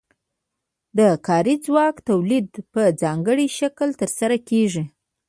د 0.97 0.99
کاري 1.27 1.55
ځواک 1.65 1.95
تولید 2.09 2.47
په 2.73 2.81
ځانګړي 3.01 3.47
شکل 3.59 3.89
ترسره 4.01 4.37
کیږي. 4.49 4.83